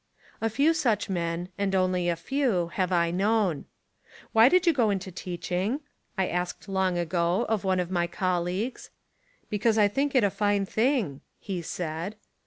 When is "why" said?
4.31-4.49